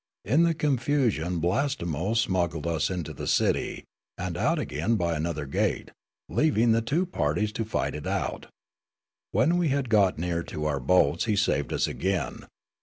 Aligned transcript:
In 0.25 0.41
the 0.45 0.55
confusion 0.55 1.37
Blastemo 1.39 2.15
smuggled 2.17 2.65
us 2.65 2.89
into 2.89 3.13
the 3.13 3.25
citj^, 3.25 3.83
and 4.17 4.35
out 4.35 4.57
again 4.57 4.95
by 4.95 5.15
another 5.15 5.45
gate, 5.45 5.91
leaving 6.27 6.71
the 6.71 6.81
two 6.81 7.05
parties 7.05 7.51
to 7.51 7.63
fight 7.63 7.93
it 7.93 8.07
out. 8.07 8.47
When 9.29 9.59
we 9.59 9.67
had 9.67 9.89
got 9.91 10.17
near 10.17 10.41
to 10.41 10.65
our 10.65 10.79
boats 10.79 11.25
he 11.25 11.35
saved 11.35 11.71
us 11.71 11.85
again. 11.85 12.47